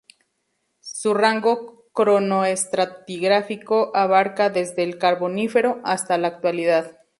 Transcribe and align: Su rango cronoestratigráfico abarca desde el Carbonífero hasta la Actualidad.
Su 0.79 1.13
rango 1.13 1.83
cronoestratigráfico 1.93 3.91
abarca 3.95 4.49
desde 4.49 4.81
el 4.81 4.97
Carbonífero 4.97 5.79
hasta 5.83 6.17
la 6.17 6.27
Actualidad. 6.29 6.97